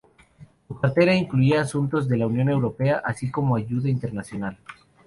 Su 0.67 0.79
cartera 0.79 1.13
incluía 1.13 1.61
asuntos 1.61 2.07
de 2.07 2.17
la 2.17 2.25
Unión 2.25 2.49
Europea, 2.49 3.03
así 3.05 3.29
como 3.29 3.55
ayuda 3.55 3.87
internacional. 3.87 4.57